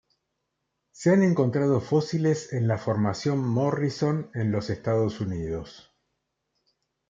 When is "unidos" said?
5.19-5.93